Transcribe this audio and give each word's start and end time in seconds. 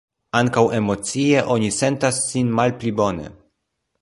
Ankaŭ 0.37 0.63
emocie 0.77 1.43
oni 1.57 1.69
sentas 1.77 2.25
sin 2.31 2.53
malpli 2.61 2.95
bone. 3.03 3.31